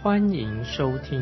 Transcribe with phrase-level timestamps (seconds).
[0.00, 1.20] 欢迎收听。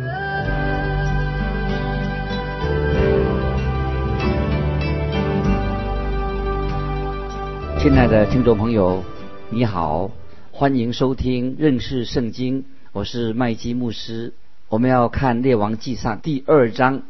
[7.81, 9.03] 亲爱的听众朋友，
[9.49, 10.11] 你好，
[10.53, 14.35] 欢迎收听认识圣经，我是麦基牧师。
[14.69, 16.99] 我们要看《列王记上》第二章，《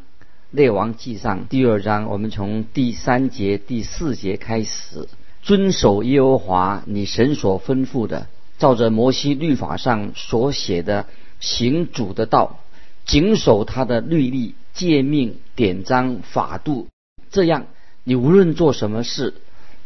[0.51, 5.09] 列王记上》第二章，我们从第三节、第四节开始，
[5.41, 8.27] 遵守耶和华你神所吩咐的，
[8.57, 11.05] 照着摩西律法上所写的
[11.39, 12.59] 行主的道，
[13.05, 16.87] 谨守他的律例、诫命、典章、法度，
[17.31, 17.67] 这样
[18.03, 19.33] 你无论做什么事。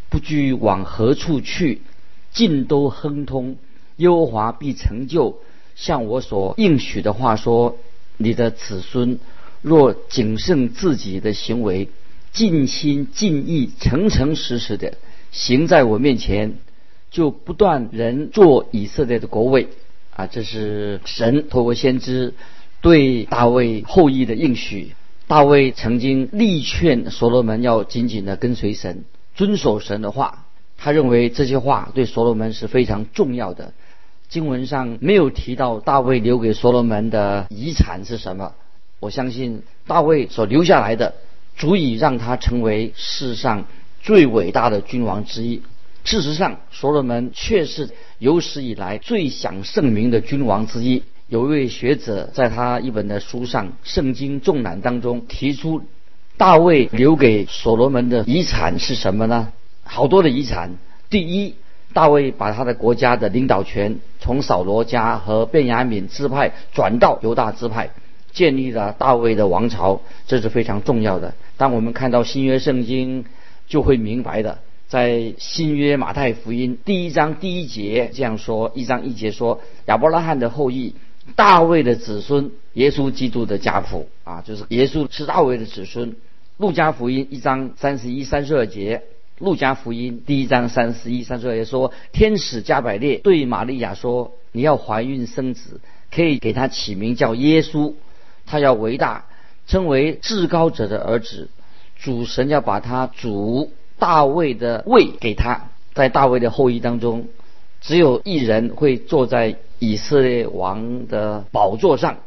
[0.09, 1.81] 不拘往何处去，
[2.33, 3.55] 尽都亨通。
[3.95, 5.39] 耶和华必成就
[5.75, 7.77] 像我所应许的话说：
[8.17, 9.19] 你的子孙
[9.61, 11.87] 若谨慎自己的行为，
[12.33, 14.95] 尽心尽意、诚诚实实的
[15.31, 16.55] 行在我面前，
[17.09, 19.69] 就不断人做以色列的国位。
[20.15, 22.33] 啊，这是神透过先知
[22.81, 24.93] 对大卫后裔的应许。
[25.27, 29.05] 大卫曾经力劝所罗门要紧紧的跟随神。
[29.33, 30.45] 遵守神的话，
[30.77, 33.73] 他认为这些话对所罗门是非常重要的。
[34.27, 38.53] 经文上没有提到大卫留给所罗门的遗产是什么。
[38.99, 41.15] 我相信大卫所留下来的，
[41.55, 43.65] 足以让他成为世上
[44.01, 45.61] 最伟大的君王之一。
[46.03, 51.03] 事实上，所罗门却是有史以来最享盛名的君王之一。
[51.27, 55.81] 有一位学者在他一本的书上《圣经重览》当中提出。
[56.37, 59.53] 大卫留给所罗门的遗产是什么呢？
[59.83, 60.71] 好多的遗产。
[61.07, 61.53] 第一，
[61.93, 67.91] 大卫把他的国家的领导权从扫罗家和便雅悯支派转到犹大支派，
[68.31, 71.35] 建立了大卫的王朝，这是非常重要的。
[71.57, 73.25] 当我们看到新约圣经，
[73.67, 74.57] 就会明白的。
[74.91, 80.95] 在新约马太福音第一章第一节这样说：一章一节说，亚伯拉罕的后裔，
[81.37, 86.17] 大卫的子孙，耶稣基督的家谱啊，就是耶稣是大卫的子孙。
[86.57, 89.03] 路加福音一章三十一、三十二节，
[89.39, 95.79] 路加福音第一章三十一、三十二节说，天使加百列对玛利亚说：“你要怀孕生子，
[96.13, 97.93] 可以给他起名叫耶稣，
[98.45, 99.23] 他要伟大，
[99.67, 101.47] 称为至高者的儿子。
[101.97, 103.71] 主神要把他主
[104.01, 107.27] 大卫的位给他，在大卫的后裔当中，
[107.81, 112.17] 只有一人会坐在以色列王的宝座上。”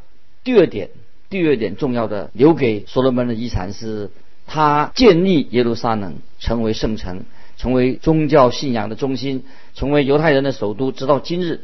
[0.44, 0.90] 第二点，
[1.28, 4.12] 第二点重要的留给所罗门的遗产是。
[4.46, 7.24] 他建立耶路撒冷，成为圣城，
[7.56, 9.42] 成为宗教信仰的中心，
[9.74, 11.62] 成为犹太人的首都，直到今日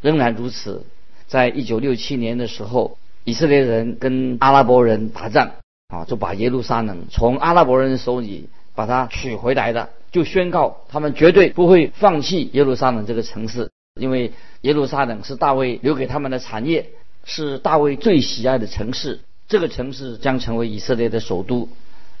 [0.00, 0.84] 仍然如此。
[1.26, 5.50] 在一九六七年的时候，以色列人跟阿拉伯人打仗，
[5.88, 8.48] 啊，就把耶路撒冷从阿拉伯人手里
[8.80, 13.70] 把它取回来的，就宣告他们绝对不会放弃耶路撒冷这个城市，
[14.00, 14.32] 因为
[14.62, 16.86] 耶路撒冷是大卫留给他们的产业，
[17.26, 21.68] 是大卫最喜爱的城市，这个城市将成为以色列的首都。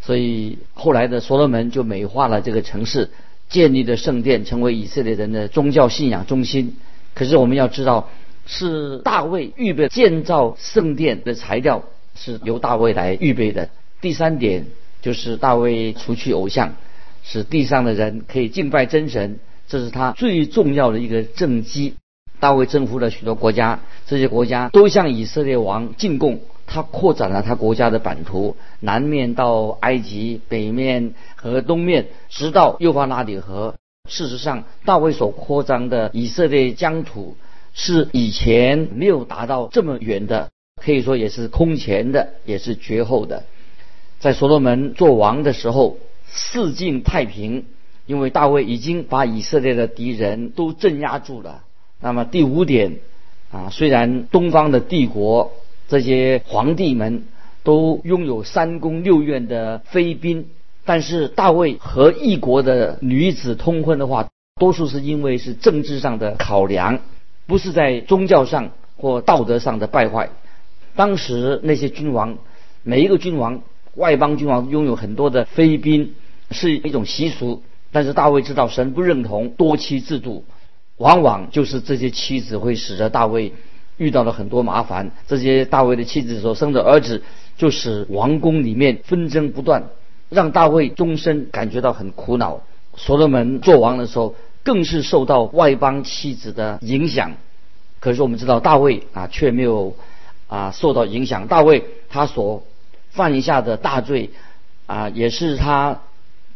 [0.02, 3.08] 所以后来的所罗门就美化了这个城市，
[3.48, 6.76] 建立的圣殿，成为以色列人的宗教信仰中心。
[7.14, 8.10] 可是我们要知道，
[8.44, 11.84] 是大卫预备建造圣殿的材料
[12.14, 13.70] 是由大卫来预备的。
[14.02, 14.66] 第三点
[15.02, 16.74] 就是大卫除去偶像，
[17.22, 19.38] 使地上的人可以敬拜真神，
[19.68, 21.94] 这是他最重要的一个政绩。
[22.38, 26.40] 大卫征服了许多国家，这些国家都向以色列王进贡。
[26.66, 33.74] 他扩展了他国家的版图，南面到埃及，北面和东面，直到幼发拉底河。
[34.08, 37.36] 事实上，大卫所扩张的以色列疆土
[37.74, 43.44] 是以前没有达到这么远的，可以说也是空前的，也是绝后的。
[44.20, 47.64] 在所罗门做王的时候，四境太平，
[48.06, 51.64] 因为大卫已经把以色列的敌人都镇压住了。
[52.00, 52.98] 那么第五点
[53.50, 55.50] 啊，虽然东方的帝国。
[55.88, 57.24] 这些皇帝们
[57.64, 60.44] 都拥有三宫六院的妃嫔，
[60.84, 64.28] 但是大卫和异国的女子通婚的话，
[64.60, 67.00] 多数是因为是政治上的考量，
[67.48, 70.30] 不是在宗教上或道德上的败坏。
[70.94, 72.38] 当时那些君王，
[72.84, 73.60] 每一个君王，
[74.00, 76.14] 外邦君王拥有很多的妃嫔，
[76.50, 77.62] 是一种习俗。
[77.92, 80.44] 但是大卫知道神不认同多妻制度，
[80.96, 83.52] 往往就是这些妻子会使得大卫。
[83.98, 85.10] 遇到了很多麻烦。
[85.28, 87.22] 这些大卫的妻子所生的儿子，
[87.58, 89.90] 就使王宫里面纷争不断，
[90.30, 92.62] 让大卫终身感觉到很苦恼。
[92.96, 97.34] 所罗门做王的时候，更是受到外邦妻子的影响。
[97.98, 99.94] 可是我们知道大卫啊，却没有
[100.46, 101.46] 啊受到影响。
[101.46, 102.62] 大卫他所
[103.10, 104.30] 犯下的大罪
[104.86, 106.00] 啊，也是他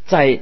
[0.07, 0.41] 在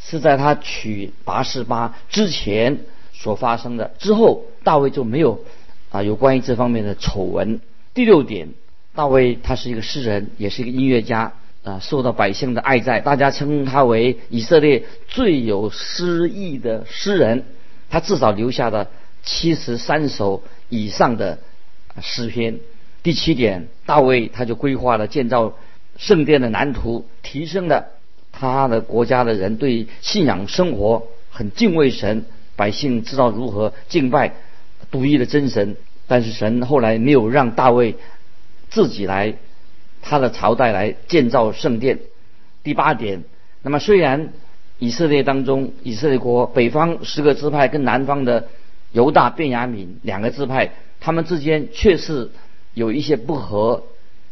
[0.00, 2.80] 是在他娶拔示巴之前
[3.12, 3.92] 所发生的。
[3.98, 5.44] 之后大卫就没有
[5.90, 7.60] 啊有关于这方面的丑闻。
[7.94, 8.48] 第六点，
[8.94, 11.32] 大卫他是一个诗人，也是一个音乐家
[11.64, 17.44] 啊，受到百姓的爱戴，大家称他为以色列最有诗意的诗人。
[17.90, 18.88] 他至少留下了。
[19.24, 21.38] 七十三首以上的
[22.00, 22.58] 诗篇。
[23.02, 25.54] 第七点，大卫他就规划了建造
[25.96, 27.86] 圣殿的蓝图，提升了
[28.30, 34.34] 他的国家的人对信仰生活很敬畏神，百姓知道如何敬拜
[34.90, 35.76] 独一的真神。
[36.06, 37.96] 但是神后来没有让大卫
[38.68, 39.34] 自己来
[40.02, 42.00] 他的朝代来建造圣殿。
[42.62, 43.24] 第八点，
[43.62, 44.32] 那么虽然
[44.78, 48.48] 以色列当中以色列国北方十个支派跟南方的
[48.92, 52.30] 犹大、便雅悯两个支派，他们之间却是
[52.74, 53.82] 有一些不和，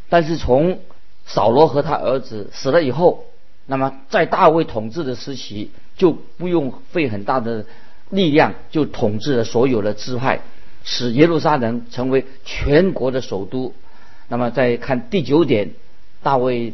[0.09, 0.81] 但是从
[1.27, 3.25] 扫罗和他儿子死了以后，
[3.67, 7.67] 那么在大卫统治的时期，就不用费很大的
[8.09, 10.41] 力量就统治了所有的支派，
[10.85, 13.75] 使耶路撒冷成为全国的首都。
[14.29, 15.71] 那么再看第九点，
[16.23, 16.73] 大卫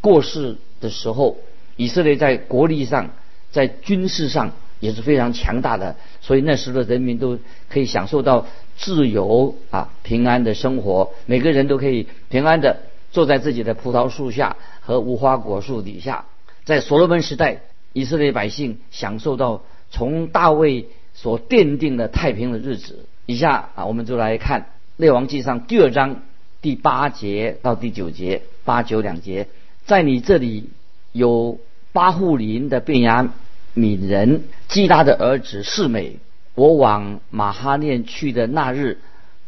[0.00, 1.38] 过世的时候，
[1.76, 3.10] 以色列在国力上、
[3.50, 4.52] 在军事上。
[4.80, 7.38] 也是非常强大的，所以那时的人民都
[7.68, 8.46] 可以享受到
[8.76, 16.24] 自由啊平安的生活，每个人都可以平安的坐在自己的葡萄树下和无花果树底下。
[16.64, 23.06] 在所罗门时代，以色列百姓享受到从大卫所奠定的太平的日子。
[23.26, 24.60] 以下啊，我们就来看
[24.96, 26.22] 《列王记上》第二章
[26.62, 29.48] 第八节到第九节，八九两节，
[29.86, 30.70] 在你这里
[31.12, 31.58] 有
[31.92, 33.32] 巴户林的便雅
[33.78, 34.42] 敏人。
[34.68, 36.18] 基拉的儿子世美，
[36.54, 38.98] 我往马哈念去的那日，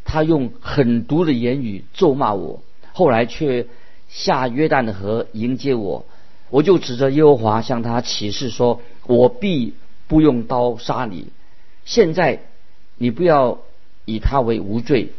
[0.05, 2.63] 他用狠毒的言语咒骂我，
[2.93, 3.67] 后来却
[4.09, 6.07] 下约旦河迎接我，
[6.49, 9.75] 我就指着耶和华向他起誓说：“我必
[10.09, 11.29] 不用刀杀你。”
[11.85, 12.41] 现在
[12.97, 13.59] 你不要
[14.05, 15.13] 以他为无罪，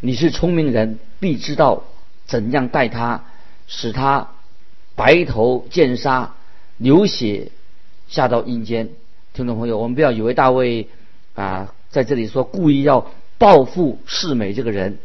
[0.00, 1.84] 你是聪明人，必知道
[2.24, 3.24] 怎样待他，
[3.66, 4.28] 使他
[4.94, 6.34] 白头见杀，
[6.78, 7.50] 流血
[8.12, 8.90] 下到阴间。
[9.32, 10.88] 听众朋友，我们不要以为大卫
[11.34, 14.98] 啊在这里说故意要报复世美这个人，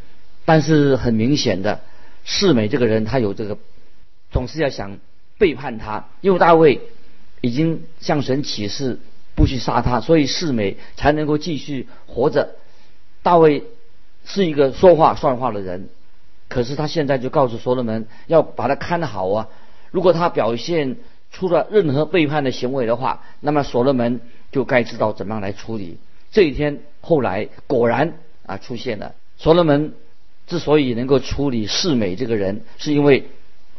[0.43, 1.79] 但是很明显的，
[2.25, 3.57] 世美这个人他有这个
[4.29, 4.97] 总是要想
[5.37, 6.81] 背叛他，因为大卫
[7.39, 8.99] 已经向神起誓
[9.35, 12.55] 不去杀他，所以世美才能够继续活着。
[13.23, 13.63] 大卫
[14.25, 15.87] 是一个说话算话的人，
[16.49, 19.47] 可是他现在就告诉所罗门要把他看好啊，
[19.91, 20.97] 如果他表现。
[21.37, 25.99] 出了任何背叛的行为的话，那么所罗门就该知道怎么样来处理。
[26.31, 28.15] 这一天后来果然
[28.47, 29.13] 啊出现了。
[29.37, 29.93] 所罗门
[30.47, 33.27] 之所以能够处理世美这个人，是因为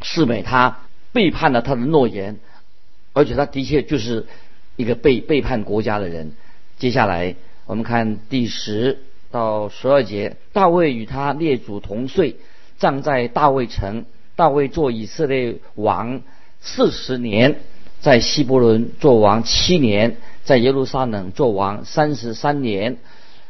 [0.01, 0.79] 世美他
[1.11, 2.37] 背叛了他的诺言，
[3.11, 4.25] 而且他的确就是
[4.77, 6.31] 一个背背叛国家的人。
[6.77, 7.35] 接下来
[7.65, 8.99] 我们看第十
[9.31, 12.37] 到十二节，大卫与他列祖同岁，
[12.77, 14.05] 葬在大卫城。
[14.37, 16.21] 大卫做以色列王。
[16.61, 17.61] 四十年，
[18.01, 22.97] 在希伯伦做王七年，在耶路撒冷做王三十三年。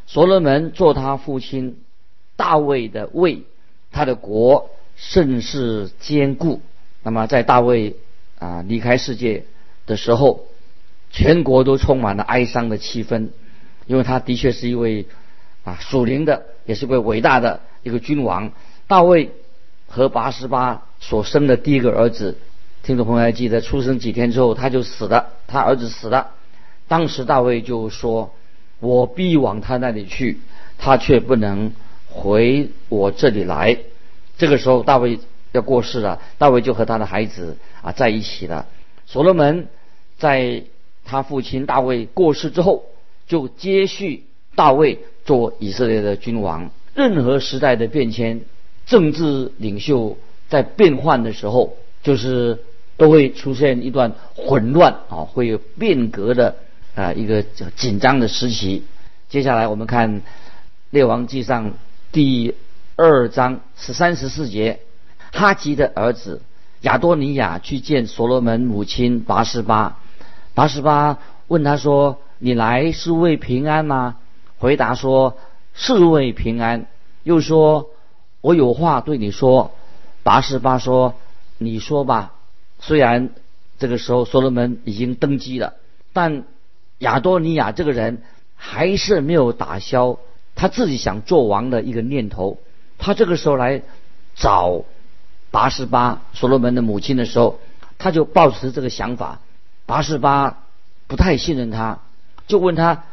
[0.06, 1.78] 所罗门做他父亲
[2.36, 3.44] 大卫的位，
[3.92, 6.62] 他的国甚是坚固。
[7.04, 7.96] 那么在大卫
[8.38, 9.46] 啊离开世界
[9.86, 10.46] 的时候，
[11.12, 13.30] 全国都充满了哀伤的气氛，
[13.88, 15.06] 因为他的确是一位
[15.64, 18.52] 啊属灵的，也是一位伟大的一个君王。
[18.88, 19.32] 大卫
[19.88, 22.38] 和八十八所生的第一个儿子。
[22.82, 26.32] 听众朋友还记得，出生几天之后他就死了，他儿子死了。
[26.88, 28.34] 当时大卫就说
[28.80, 30.40] ：“我必往他那里去，
[30.80, 31.72] 他却不能
[32.08, 33.78] 回我这里来。”
[34.40, 35.20] 这个时候大卫
[35.52, 38.66] 要过世了，大卫就和他的孩子啊在一起了。
[39.06, 39.68] 所罗门
[40.18, 40.64] 在
[41.06, 42.86] 他父亲大卫过世之后，
[43.28, 44.24] 就接续
[44.56, 46.72] 大卫做以色列的君王。
[46.96, 48.42] 任何时代的变迁，
[48.88, 50.18] 政治领袖
[50.48, 52.58] 在变换的时候，就是。
[53.00, 56.58] 都会出现一段混乱啊，会有变革的
[56.96, 58.84] 啊一个紧张的时期。
[59.30, 60.22] 接下来我们看
[60.90, 61.72] 《列王记上》
[62.12, 62.56] 第
[62.98, 64.82] 二章十三十四节，
[65.32, 66.42] 哈吉的儿子
[66.82, 70.00] 亚多尼亚去见所罗门母亲拔示巴，
[70.54, 74.18] 拔示巴问他说：“你来是为平安吗？”
[74.60, 75.38] 回答说
[75.74, 76.88] ：“是为平安。”
[77.24, 77.92] 又说
[78.42, 79.72] ：“我有话对你说。”
[80.22, 81.16] 拔示巴说
[81.58, 82.34] ：“你说吧。”
[82.80, 83.30] 虽然
[83.78, 85.76] 这个时候所罗门已经登基了，
[86.14, 86.44] 但
[87.00, 88.24] 亚多尼亚这个人
[88.56, 90.20] 还是没有打消
[90.56, 92.60] 他自己想做王的一个念头。
[92.98, 93.82] 他这个时候来
[94.36, 94.84] 找
[95.52, 97.60] 拔示巴所罗门的母亲的时候，
[97.98, 99.40] 他就抱持这个想法。
[99.86, 100.64] 拔示巴
[101.08, 102.00] 不太信任他，
[102.48, 103.04] 就问他：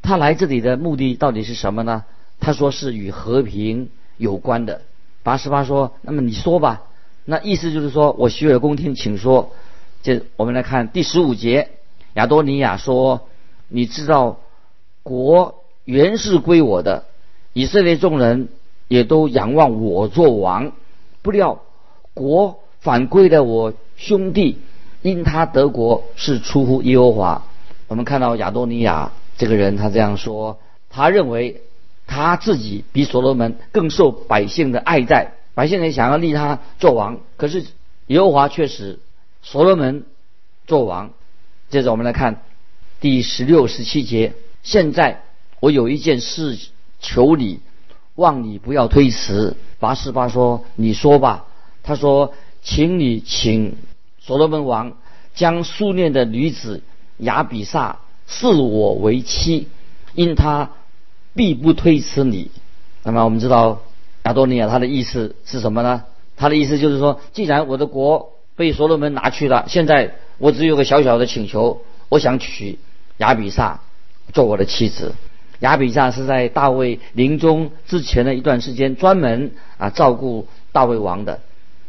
[0.00, 2.04] 他来这里的目的到底是什么呢？
[2.40, 4.82] 他说是与和平有关的。
[5.22, 6.82] 拔示巴说：“那么你说吧。”
[7.26, 9.52] 那意思就是说，我洗耳恭听，请说。
[10.02, 11.70] 这我们来看第十五节，
[12.12, 13.28] 亚多尼亚说
[13.68, 14.40] ：“你知道，
[15.02, 17.04] 国原是归我的，
[17.54, 18.48] 以色列众人
[18.88, 20.72] 也都仰望我做王。
[21.22, 21.62] 不料
[22.12, 24.58] 国反归了我兄弟，
[25.00, 27.42] 因他得国是出乎耶和华。”
[27.88, 30.58] 我们看到亚多尼亚这个人，他这样说，
[30.90, 31.62] 他认为
[32.06, 35.32] 他自己比所罗门更受百姓的爱戴。
[35.54, 37.64] 百姓也想要立他做王，可是
[38.08, 38.98] 耶和华却使
[39.40, 40.04] 所罗门
[40.66, 41.12] 做王。
[41.70, 42.42] 接着我们来看
[43.00, 44.34] 第十六、十七节。
[44.64, 45.22] 现在
[45.60, 46.58] 我有一件事
[47.00, 47.60] 求你，
[48.16, 49.56] 望你不要推辞。
[49.78, 51.44] 拔示巴说：“你说吧。”
[51.84, 53.76] 他说：“请你请
[54.18, 54.96] 所罗门王
[55.34, 56.82] 将苏念的女子
[57.18, 59.68] 亚比萨视我为妻，
[60.14, 60.72] 因他
[61.34, 62.50] 必不推辞你。”
[63.04, 63.82] 那么我们知道。
[64.24, 66.04] 亚多尼亚他的意思是什么呢？
[66.36, 72.78] 他的意思就是说，既然我的国被所罗门拿去了，现在我只有个小小的请求，我想娶
[73.18, 73.80] 亚比萨
[74.32, 75.14] 做我的妻子。
[75.60, 81.40] 亚比萨是在大卫临终之前的一段时间专门啊照顾大卫王的。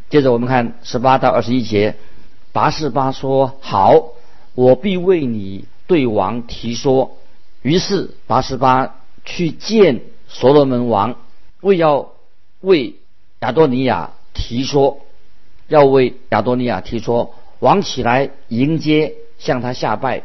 [0.10, 1.96] 接着我们看十八到二十一节，
[2.52, 4.10] 八示巴说：“好，
[4.54, 7.18] 我必为你对王提说。”
[7.64, 11.16] 于是八示巴去见所罗门王，
[11.62, 12.10] 为要。
[12.66, 12.96] 为
[13.42, 15.00] 亚多尼亚提说，
[15.68, 20.24] 要为亚多尼亚提说，王起来迎接，向他下拜，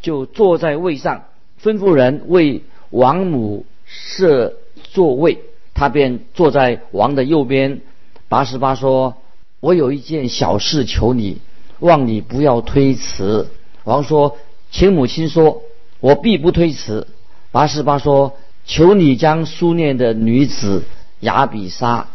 [0.00, 1.24] 就坐在位上，
[1.60, 4.54] 吩咐人为王母设
[4.84, 5.38] 座位，
[5.74, 7.80] 他便坐在王的右边。
[8.28, 9.16] 八十八说
[9.58, 11.38] ：“我有一件小事求你，
[11.80, 13.48] 望你不要推辞。”
[13.82, 14.38] 王说
[14.70, 15.62] ：“请母亲说，
[15.98, 17.08] 我必不推辞。”
[17.50, 20.84] 八十八说：“求你将书念的女子。”
[21.20, 22.08] 亚比莎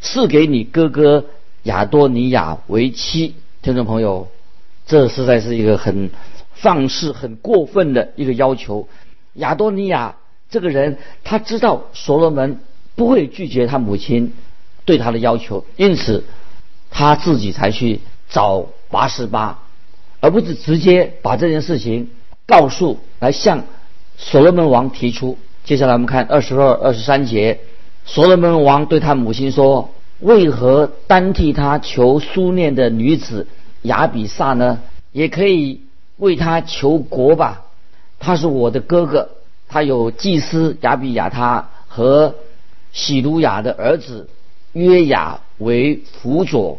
[0.00, 1.24] 赐给你哥哥
[1.62, 4.28] 亚多尼亚为妻，听众朋友，
[4.86, 6.10] 这实在是一个很
[6.54, 8.88] 放肆、很过分的一个要求。
[9.34, 10.16] 亚多尼亚
[10.50, 12.60] 这个人，他知道所罗门
[12.94, 14.32] 不会拒绝他母亲
[14.84, 16.24] 对他的要求，因此
[16.90, 19.58] 他自己才去找拔示巴，
[20.20, 22.10] 而不是直接把这件事情
[22.46, 23.64] 告诉来向
[24.16, 25.36] 所罗门王提出。
[25.64, 27.60] 接下来我们看二十二、二十三节。
[28.08, 33.48] 所罗门王对他母亲说：“为何单替他求书念的女子
[33.82, 34.78] 亚比萨呢？
[35.12, 35.82] 也可以
[36.16, 37.64] 为他求国吧。
[38.20, 39.30] 他是我的哥哥，
[39.68, 42.36] 他有祭司亚比亚他和
[42.92, 44.30] 喜鲁雅的儿子
[44.72, 46.78] 约雅为辅佐。”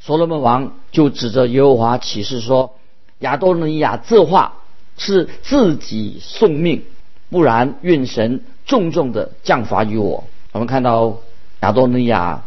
[0.00, 2.74] 所罗门王就指着耶和华起誓说
[3.20, 4.58] ：“亚多尼亚这话
[4.98, 6.84] 是自己送命，
[7.30, 11.18] 不然愿神重重的降罚于我。”我们看到
[11.60, 12.44] 亚多尼亚，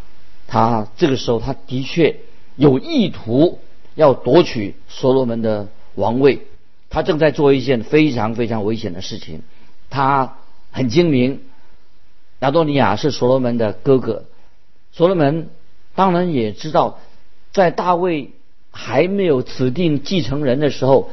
[0.47, 2.17] 他这个时候他的确
[2.55, 3.59] 有意图
[3.95, 6.41] 要夺取所罗门的王位，
[6.89, 9.43] 他正在做一件非常非常危险的事情。
[9.91, 10.37] 他
[10.71, 11.41] 很精明，
[12.39, 14.25] 亚多尼亚是所罗门的哥哥，
[14.91, 15.49] 所罗门
[15.93, 16.97] 当然也知道，
[17.53, 18.31] 在大卫
[18.71, 21.11] 还没有指定继承人的时候，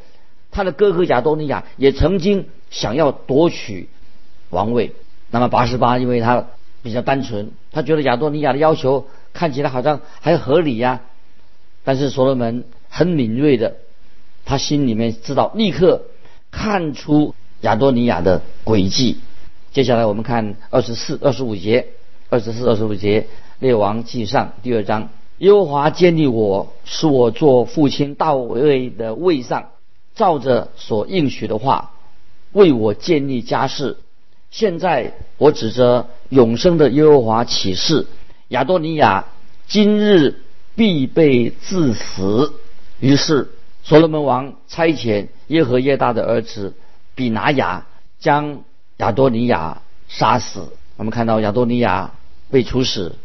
[0.50, 3.88] 他的哥哥亚多尼亚也曾经想要夺取
[4.48, 4.94] 王位。
[5.30, 6.46] 那么八十八，因为他。
[6.82, 11.02] 比较单纯，他觉得亚多尼亚的要求看起来好像还合理呀。
[11.84, 13.76] 但是所罗门很敏锐的，
[14.44, 16.02] 他心里面知道，立刻
[16.50, 19.18] 看出亚多尼亚的诡计。
[19.72, 21.86] 接下来我们看二十四、二十五节，
[22.30, 23.26] 二十四、二十五节，
[23.58, 29.70] 列王记上第二章，耶和华建立我，使我做父亲大卫的位上，
[30.14, 31.92] 照着所应许的话，
[32.52, 33.98] 为我建立家室。
[34.50, 38.06] 现在我指着永生的耶和华起誓，
[38.48, 39.26] 亚多尼亚
[39.66, 40.40] 今日
[40.74, 42.54] 必被致死。
[43.00, 43.50] 于是
[43.82, 46.74] 所罗门王差遣耶和耶大的儿子
[47.14, 47.86] 比拿雅
[48.18, 48.64] 将
[48.96, 50.72] 亚多尼亚杀死。
[50.96, 52.14] 我们看到亚多尼亚
[52.50, 53.16] 被处死，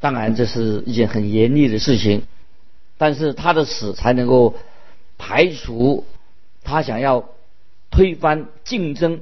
[0.00, 2.24] 当然这是一件很严厉的事情，
[2.98, 4.56] 但是他的死才能够
[5.16, 6.04] 排除
[6.62, 7.24] 他想要
[7.90, 9.20] 推翻竞争。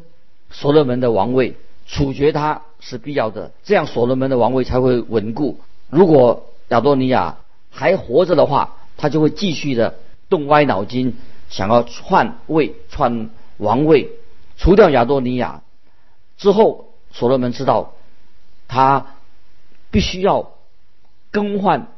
[0.52, 1.56] 所罗门的王位，
[1.86, 5.58] 处决他是必要的，这样所罗门的王位才会稳固。
[5.90, 7.38] 如果亚多尼亚
[7.70, 9.96] 还活着的话，他就会继续的
[10.28, 11.16] 动歪脑筋，
[11.48, 14.10] 想要篡位、篡王位，
[14.56, 15.62] 除掉亚多尼亚
[16.36, 17.94] 之后，所罗门知道
[18.68, 19.06] 他
[19.90, 20.52] 必须要
[21.30, 21.88] 更换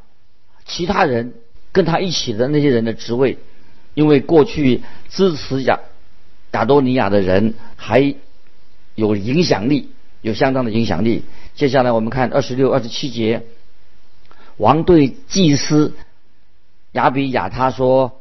[0.64, 1.34] 其他人
[1.72, 3.38] 跟他一起的那些人的职位，
[3.94, 5.80] 因为过去支持亚
[6.52, 8.14] 亚多尼亚的人还
[8.94, 9.88] 有影响力，
[10.22, 11.22] 有相当的影响力。
[11.54, 13.42] 接下来我们看二十六、二十七节，
[14.56, 15.94] 王对祭司。
[16.92, 18.20] 亚比亚他说：“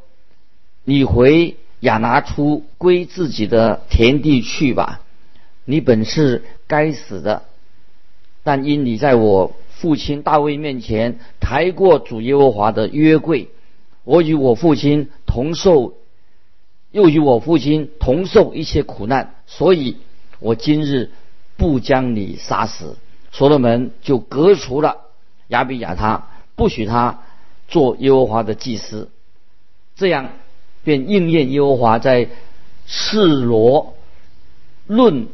[0.82, 5.00] 你回亚拿出归自己的田地去吧，
[5.64, 7.44] 你本是该死的，
[8.42, 13.48] 但因你在我父亲大卫面前抬过主耶和华的约柜，
[14.02, 15.94] 我与我父亲同受，
[16.90, 19.98] 又与我父亲同受一切苦难，所以
[20.44, 21.10] 我今日
[21.56, 22.96] 不将你杀死。”
[23.32, 24.98] 所罗门就革除了
[25.48, 27.18] 亚比亚他，不许他。
[27.66, 29.08] 做耶和华的祭司，
[29.96, 30.32] 这样
[30.84, 32.28] 便应验耶和华在
[32.86, 33.96] 示罗
[34.86, 35.28] 论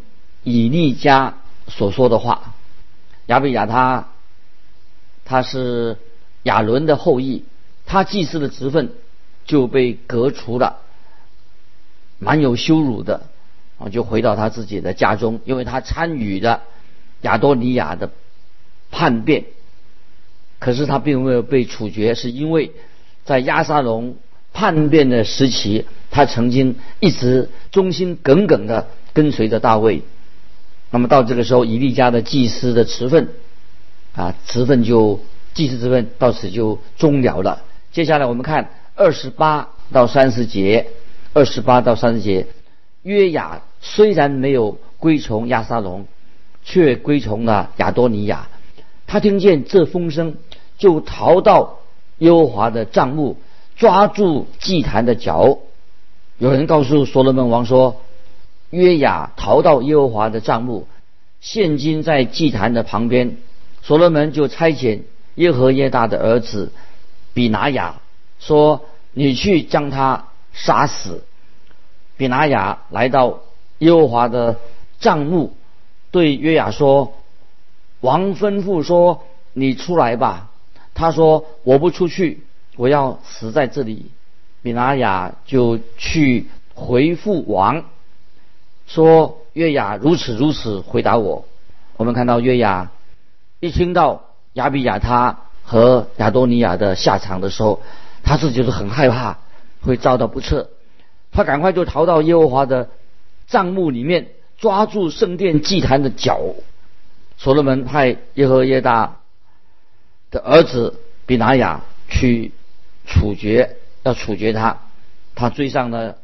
[0.45, 2.55] 以利家所说的话。
[3.27, 4.11] 亚比亚他
[5.25, 5.99] 他是
[6.45, 7.45] 亚伦的后裔，
[7.85, 8.93] 他祭司的职分
[9.45, 10.79] 就被革除了，
[12.21, 13.27] 蛮有羞辱的
[13.81, 13.89] 啊！
[13.89, 16.63] 就回到他自己的家中，因为他参与了
[17.23, 18.11] 亚多尼亚的
[18.93, 19.47] 叛变。
[20.61, 22.73] 可是他并没有被处决，是因为
[23.25, 24.17] 在亚沙龙
[24.53, 30.03] 叛变的时期，他曾经一直忠心耿耿的跟随着大卫。
[30.91, 33.29] 那么到这个时候，以利家的祭司的职分
[34.15, 35.21] 啊，职分就
[35.55, 37.63] 祭司职分到此就终了了。
[37.91, 40.89] 接下来我们看二十八到三十节，
[41.33, 42.49] 二十八到三十节，
[43.03, 46.07] 约雅虽然没有归从亚沙龙，
[46.65, 48.49] 却归从了亚多尼亚。
[49.07, 50.37] 他听见这风声。
[50.81, 51.81] 就逃到
[52.21, 53.37] 耶和华的帐幕，
[53.77, 55.59] 抓住祭坛的脚。
[56.39, 58.01] 有人告诉所罗门王说
[58.71, 60.89] ：“约雅逃到耶和华的帐幕，
[61.43, 63.37] 现今在祭坛的旁边。”
[63.85, 65.03] 所罗门就差遣
[65.35, 66.73] 耶和耶大的儿子
[67.35, 68.01] 比拿雅
[68.39, 71.25] 说：“你去将他杀死。”
[72.17, 73.41] 比拿雅来到
[73.81, 74.57] 耶和华的
[74.99, 75.53] 帐幕，
[76.11, 77.13] 对约雅说
[78.01, 80.51] ：“王吩咐说，你出来吧。”
[80.95, 82.45] 他说：“我不出去，
[82.77, 84.11] 我要死在这里。”
[84.63, 87.85] 米拿雅就去回复王，
[88.87, 91.45] 说：“约雅如此如此回答我。”
[91.97, 92.91] 我们看到约雅
[93.61, 97.81] 一听到亚比亚他和亚多尼亚的下场的时候，
[98.23, 99.39] 他自己是很害怕，
[99.83, 100.69] 会遭到不测。
[101.33, 102.91] 他赶快就逃到耶和华的
[103.51, 106.41] 帐幕里面，抓住圣殿祭坛的脚。
[107.37, 109.19] 所罗门派耶和耶大。
[110.31, 112.53] 的儿子比拿雅去
[113.05, 114.79] 处决，要处决他，
[115.35, 116.19] 他追上了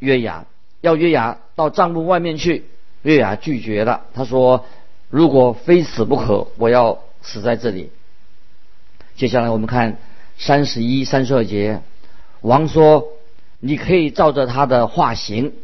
[0.00, 0.44] 约雅，
[0.82, 2.66] 要约雅到帐幕外面去，
[3.00, 4.66] 约雅拒绝了，他说
[5.08, 7.90] ：“如果非死不可，我要死在这里。”
[9.16, 9.96] 接下来我们看
[10.36, 11.80] 三十一、三十二节，
[12.42, 13.08] 王说
[13.60, 15.54] ：“你可以照着他的化形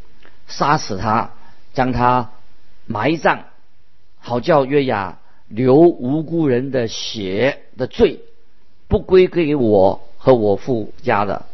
[0.49, 1.31] 杀死他，
[1.73, 2.33] 将他
[2.87, 3.45] 埋葬，
[4.19, 8.21] 好叫约雅。”流无辜人的血的罪，
[8.87, 11.47] 不归给我和我父家的，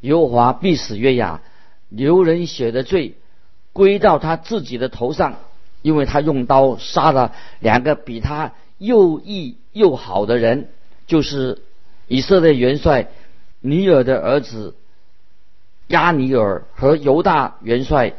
[0.00, 1.40] 耶和华必死约雅。
[1.88, 3.14] 流人血的罪
[3.72, 5.36] 归到他自己的头上，
[5.82, 10.70] 因为他用刀杀了两个比他又义又好的人，
[11.06, 11.62] 就是
[12.08, 13.06] 以色列元帅
[13.60, 14.74] 尼尔的儿子
[15.86, 18.14] 亚尼尔和犹大元帅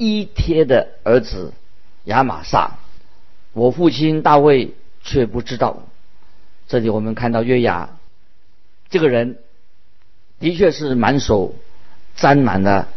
[0.00, 1.52] 伊贴的儿子
[2.04, 2.78] 亚玛撒。
[3.52, 5.82] 我父亲大卫却不知道。
[6.68, 7.98] 这里我们看到约雅
[8.88, 9.36] 这个人，
[10.38, 11.54] 的确是满手
[12.16, 12.88] 沾满了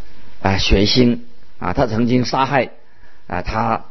[0.42, 1.20] 啊血腥
[1.60, 2.70] 啊，他曾经杀害
[3.28, 3.84] 啊他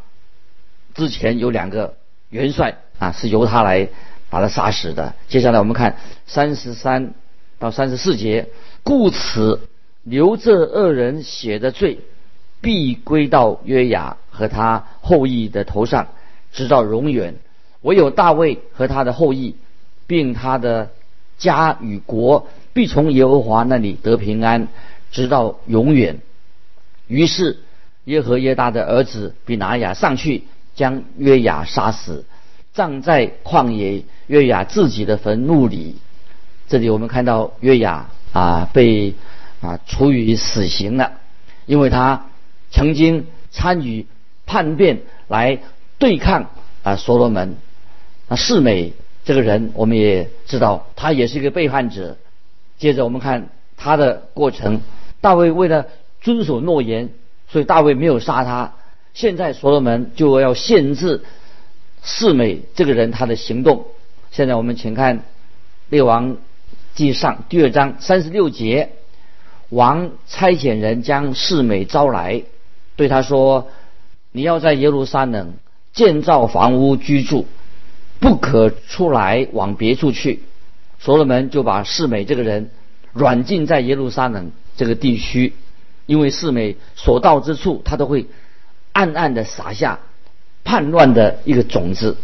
[0.94, 1.96] 之前有两个
[2.30, 3.90] 元帅啊，是由他来
[4.30, 5.14] 把他杀死的。
[5.28, 7.12] 接下来我们看三十三
[7.58, 8.48] 到三十四节，
[8.82, 9.68] 故此
[10.02, 11.98] 流这二人血的罪，
[12.62, 16.08] 必归到约雅和他后裔的头上。
[16.54, 17.36] 直到永远，
[17.80, 19.56] 唯有大卫和他的后裔，
[20.06, 20.90] 并他的
[21.38, 24.68] 家与国，必从耶和华那里得平安，
[25.10, 26.20] 直到永远。
[27.08, 27.60] 于是
[28.04, 30.44] 耶和耶大的儿子比拿雅上去，
[30.74, 32.26] 将约雅杀死，
[32.74, 35.96] 葬在旷野约雅自己的坟墓里。
[36.68, 39.14] 这里我们看到约雅啊被
[39.62, 41.12] 啊处以死刑了，
[41.64, 42.26] 因为他
[42.72, 44.06] 曾经参与
[44.44, 45.02] 叛变。
[45.28, 45.60] 来
[45.98, 46.50] 对抗
[46.82, 47.56] 啊所罗门。
[48.28, 48.92] 那世美
[49.24, 52.18] 这个人，我们也知道，他也是一个背叛者。
[52.76, 54.82] 接着我们看他的过程，
[55.22, 55.86] 大卫为了
[56.20, 57.08] 遵守诺言，
[57.48, 58.74] 所以大卫没有杀他。
[59.14, 61.22] 现在所罗门就要限制
[62.02, 63.86] 世美这个人他的行动。
[64.32, 65.22] 现在我们请看
[65.88, 66.36] 列王
[66.94, 68.90] 记上第二章三十六节，
[69.70, 72.42] 王差遣人将世美招来，
[72.96, 73.68] 对他说
[74.32, 75.54] ：“你要在耶路撒冷
[75.92, 77.46] 建造房屋居住。”
[78.22, 80.44] 不可出来往别处去，
[81.00, 82.70] 所罗门就把世美这个人
[83.12, 85.54] 软禁在耶路撒冷这个地区，
[86.06, 88.28] 因为世美所到之处，他都会
[88.92, 89.98] 暗暗的撒下
[90.62, 92.16] 叛乱的一个种子，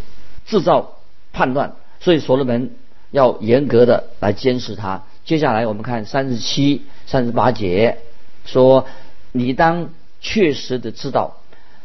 [0.46, 0.98] 制造
[1.32, 2.70] 叛乱，所以所罗门
[3.10, 5.02] 要严格的来监视他。
[5.24, 7.98] 接下来我们看三十七、三十八节，
[8.44, 8.86] 说
[9.32, 11.36] 你当确实的知道，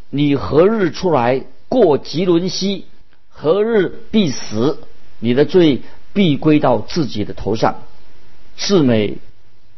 [0.09, 2.85] 你何日出来过吉伦西？
[3.29, 4.79] 何日必死？
[5.19, 5.81] 你的罪
[6.13, 7.81] 必归到自己的头上。
[8.55, 9.17] 世美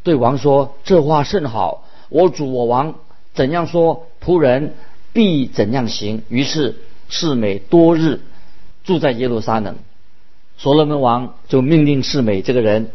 [0.04, 2.96] 对王说：“这话甚好，我主我王
[3.34, 4.74] 怎样说，仆人
[5.14, 6.76] 必怎样行。”于是
[7.08, 8.22] 世美多日
[8.84, 9.78] 住在耶路撒冷。
[10.58, 12.92] 所罗门王就命令世美这个人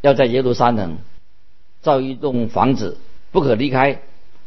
[0.00, 0.98] 要在耶路撒冷
[1.82, 2.98] 造一栋房子，
[3.30, 4.00] 不可离开，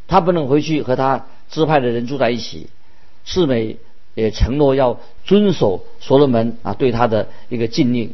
[0.08, 2.70] 他不能回去和他支派的人住在一起。
[3.26, 3.78] 世美。
[4.16, 8.13] 也承诺要遵守所罗门啊对他的一个禁令。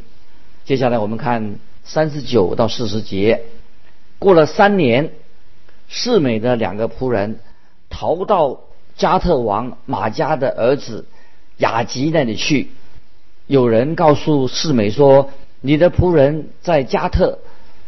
[0.64, 3.42] 接下来我们看三十九到四十节。
[4.18, 5.12] 过了三年，
[5.88, 7.40] 世美的两个仆人
[7.90, 8.60] 逃到
[8.96, 11.04] 加特王马加的儿子
[11.58, 12.70] 雅吉那里去。
[13.46, 15.28] 有人告诉世美说
[15.60, 17.40] ：“你的仆人在加特。”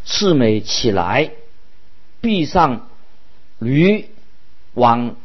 [0.05, 1.31] 世美起来，
[2.21, 2.91] 闭上
[3.63, 4.09] 驴，
[4.75, 5.17] 往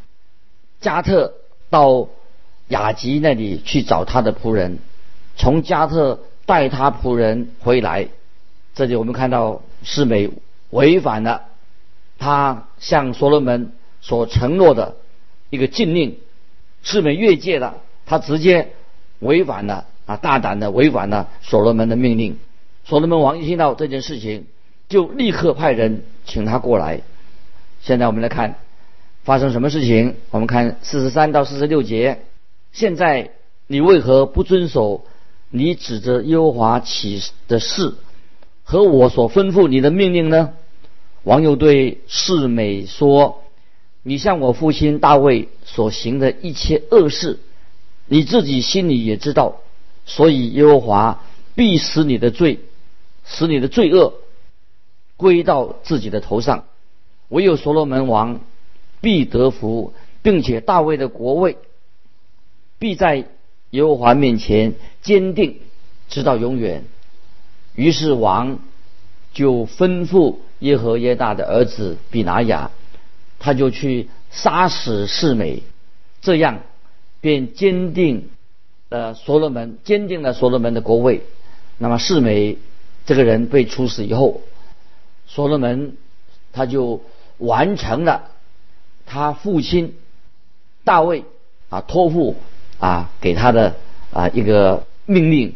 [0.79, 1.33] 加特
[1.69, 2.09] 到。
[2.69, 4.79] 雅吉那里去找他的仆人，
[5.37, 8.09] 从加特带他仆人回来。
[8.75, 10.29] 这里我们看到世美
[10.71, 11.43] 违反了
[12.19, 13.71] 他向所罗门
[14.01, 14.97] 所承诺的
[15.49, 16.17] 一个禁令，
[16.83, 18.73] 世美越界了，他直接
[19.19, 22.37] 违反了啊，大胆的违反了所罗门的命令。
[22.83, 24.45] 所罗门王一听到这件事情，
[24.89, 26.99] 就立刻派人请他过来。
[27.87, 28.55] 现在我们来看
[29.23, 30.15] 发生什么事情。
[30.31, 32.19] 我们看四十三到四十六节。
[32.73, 33.31] 现在
[33.65, 35.05] 你为何不遵守
[35.49, 37.95] 你指着耶和华起的事
[38.65, 40.49] 和我所吩咐你的命令呢？
[41.23, 43.45] 王又对世美说
[44.03, 47.39] ：“你向我父亲大卫所行的一切恶事，
[48.05, 49.61] 你自己心里也知道，
[50.05, 51.23] 所以耶和华
[51.55, 52.59] 必使你的罪，
[53.23, 54.15] 使你的罪恶
[55.15, 56.65] 归到自己的头上。
[57.29, 58.41] 唯有所罗门王
[59.01, 61.57] 必得福，并且大卫的国位。”
[62.79, 63.25] 必在
[63.71, 65.61] 耶和华面前坚定，
[66.09, 66.83] 直到永远。
[67.73, 68.59] 于是王
[69.33, 72.69] 就吩咐耶和耶大的儿子比拿雅，
[73.39, 75.63] 他就去杀死世美，
[76.21, 76.59] 这样
[77.19, 78.29] 便坚定
[78.89, 81.23] 了所罗门，坚定了所罗门的国位。
[81.79, 82.57] 那么世美
[83.07, 84.41] 这个人被处死以后，
[85.25, 85.97] 所罗门
[86.53, 87.01] 他就
[87.37, 88.29] 完成了
[89.05, 89.95] 他父亲
[90.83, 91.25] 大卫
[91.69, 92.35] 啊托付。
[92.79, 93.73] 啊，给他的
[94.13, 95.55] 啊一个命令，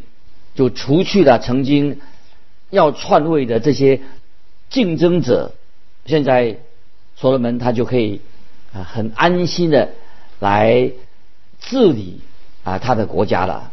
[0.56, 2.00] 就除去了曾经
[2.72, 4.02] 要篡位的这些
[4.72, 5.52] 竞争者。
[6.08, 6.58] 现在
[7.16, 8.22] 所罗门他就可以
[8.74, 9.90] 啊很安心的
[10.40, 10.94] 来
[11.60, 12.22] 治理
[12.64, 13.72] 啊他的国家了。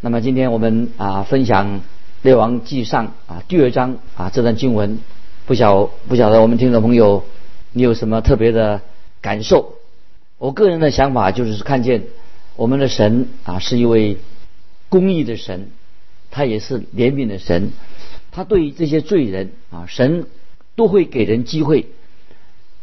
[0.00, 1.82] 那么今天我们啊分享
[2.22, 4.98] 列王记上啊第二章啊这段经文，
[5.46, 7.24] 不晓不晓得我们听众朋友
[7.72, 8.82] 你有什么特别的
[9.20, 9.74] 感受？
[10.38, 12.04] 我个人的想法就是看见。
[12.56, 14.16] 我们的神啊，是一位
[14.88, 15.70] 公义的神，
[16.32, 17.70] 他也是怜悯的神。
[18.32, 20.26] 他对于这些罪人啊，神
[20.74, 21.86] 都会给人机会。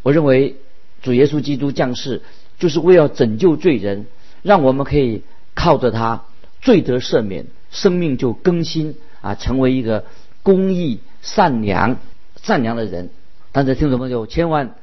[0.01, 0.55] 我认为
[1.01, 2.21] 主耶稣基督降世，
[2.57, 4.05] 就是为了拯救罪人，
[4.43, 6.23] 让我们可以靠着他
[6.61, 10.05] 罪得赦免，生命就更新啊，成为一个
[10.41, 11.97] 公义、善良、
[12.41, 13.09] 善良的人。
[13.55, 14.75] 但是听众朋友千万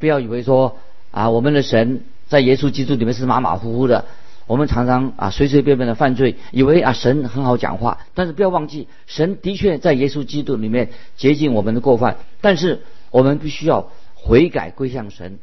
[0.00, 0.76] 不要以为说
[1.12, 4.06] 啊，我们的神在耶稣基督里面是马马虎虎的。
[4.48, 12.16] 我们常常啊随随便便的犯罪，以为啊神很好讲话，但是不要忘记，神的确在耶稣基督里面洁净我们的过犯。
[12.40, 12.80] 但是
[13.12, 15.38] 我们必须要悔改归向神，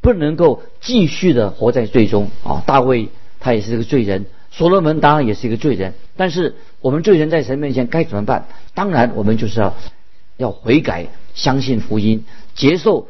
[0.00, 2.64] 不能够继续的活在罪中啊。
[2.66, 3.08] 大卫
[3.38, 5.94] 他也是一个罪人，所罗门当然也是一个罪人。
[6.16, 8.48] 但是我们罪人在神面前该怎么办？
[8.74, 9.76] 当然我们就是要
[10.36, 13.08] 要悔改，相信福音，接受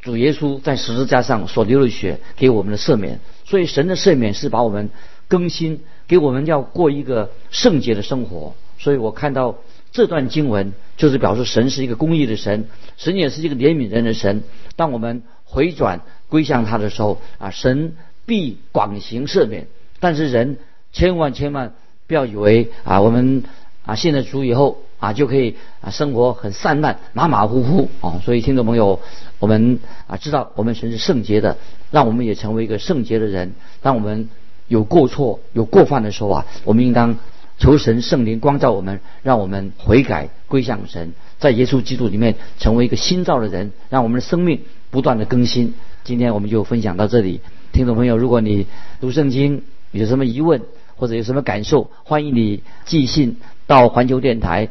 [0.00, 3.20] 主耶稣在十字架上所流的血给我们的赦免。
[3.44, 4.90] 所以神的赦免是把我们
[5.28, 8.54] 更新，给我们要过一个圣洁的生活。
[8.78, 9.58] 所以我看到
[9.92, 14.42] 这段经文，就是表示神是一个公义的神，神也是一个怜悯人的神。
[14.74, 17.94] 当我们回转归向他的时候啊，神
[18.26, 19.66] 必广行赦免。
[20.00, 20.56] 但是人
[20.92, 21.74] 千万千万
[22.06, 23.44] 不要以为啊，我们
[23.84, 28.22] 啊信了主以后啊就可以啊生活很散漫、马马虎虎啊。
[28.24, 29.00] 所以听众朋友，
[29.40, 31.58] 我们啊知道我们神是圣洁的，
[31.90, 33.52] 让我们也成为一个圣洁的人。
[33.82, 34.28] 当我们
[34.68, 37.16] 有过错、有过犯的时候啊，我们应当
[37.58, 44.60] 求神圣灵光照我们，让我们悔改归向神，在耶稣基督里面成为一个新造的人，让我们的生命
[44.90, 45.74] 不断的更新。
[46.04, 47.40] 今天我们就分享到这里，
[47.72, 48.68] 听众朋友，如果你
[49.00, 49.64] 读圣经。
[49.92, 50.62] 有什么疑问
[50.96, 53.36] 或者有什么感受，欢迎你寄信
[53.66, 54.70] 到环球电台